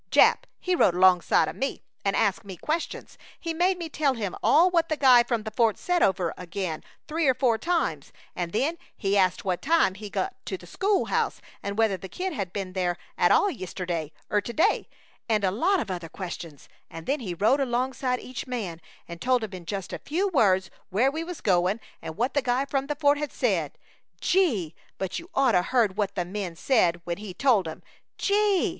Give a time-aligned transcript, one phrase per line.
[0.09, 3.19] Jap, he rode alongside o' me and asked me questions.
[3.39, 7.27] He made me tell all what the guy from the fort said over again, three
[7.27, 11.39] or four times, and then he ast what time he got to the school house,
[11.61, 14.87] and whether the Kid had been there at all yest'iday ur t'day;
[15.29, 19.43] and a lot of other questions, and then he rode alongside each man and told
[19.43, 22.87] him in just a few words where we was goin' and what the guy from
[22.87, 23.77] the fort had said.
[24.19, 24.73] Gee!
[24.97, 27.83] but you'd oughta heard what the men said when he told 'em!
[28.17, 28.69] Gee!